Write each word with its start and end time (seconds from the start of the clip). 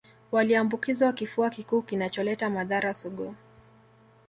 Waliambukizwa 0.31 1.13
kifua 1.13 1.49
kikuu 1.49 1.81
kinacholeta 1.81 2.49
madhara 2.49 2.93
sugu 2.93 3.35